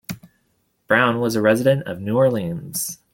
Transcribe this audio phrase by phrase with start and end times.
[0.87, 2.97] Brown was a resident of New Orleans.